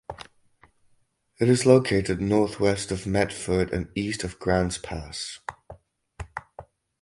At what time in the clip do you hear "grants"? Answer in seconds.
4.39-4.79